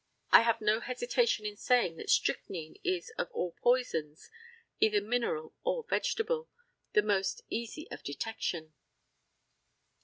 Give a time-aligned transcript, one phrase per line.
[0.31, 4.31] I have no hesitation in saying that strychnine is of all poisons,
[4.79, 6.49] either mineral or vegetable,
[6.93, 8.73] the most easy of detection.